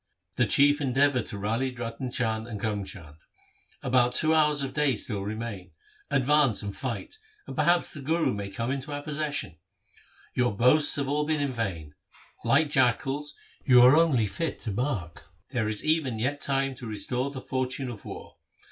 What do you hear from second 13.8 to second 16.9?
are only fit to bark. There is even yet time to